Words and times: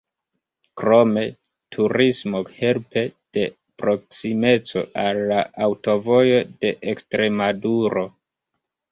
Krome 0.79 1.23
turismo 1.75 2.39
helpe 2.53 3.03
de 3.37 3.43
proksimeco 3.81 4.83
al 5.01 5.19
la 5.33 5.43
Aŭtovojo 5.67 6.39
de 6.65 6.73
Ekstremaduro. 6.95 8.05